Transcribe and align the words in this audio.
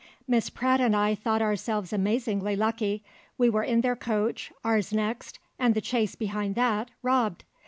Miss 0.27 0.49
Pratt 0.49 0.81
and 0.81 0.95
I 0.95 1.13
thought 1.13 1.43
ourselves 1.43 1.93
amazingly 1.93 2.55
lucky; 2.55 3.03
we 3.37 3.51
were 3.51 3.61
in 3.61 3.81
their 3.81 3.95
coach, 3.95 4.51
ours 4.65 4.91
next, 4.91 5.37
and 5.59 5.75
the 5.75 5.83
chaise 5.83 6.15
behind 6.15 6.55
that, 6.55 6.89
robbed. 7.03 7.43